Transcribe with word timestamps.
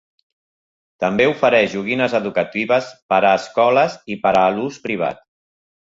També 1.03 1.27
ofereix 1.33 1.69
joguines 1.75 2.17
educatives 2.21 2.89
per 3.15 3.19
a 3.29 3.35
escoles 3.41 3.99
i 4.15 4.19
per 4.25 4.37
a 4.45 4.51
l'ús 4.57 4.85
privat. 4.89 5.25